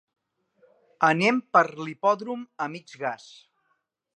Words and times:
Anem 1.09 1.37
per 1.57 1.63
l'hipòdrom 1.81 2.45
a 2.67 2.71
mig 2.77 2.99
gas. 3.05 3.29